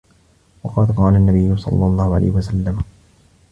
وَقَدْ 0.63 0.91
قَالَ 0.91 1.15
النَّبِيُّ 1.15 1.57
صَلَّى 1.57 1.73
اللَّهُ 1.85 2.15
عَلَيْهِ 2.15 2.31
وَسَلَّمَ 2.31 2.83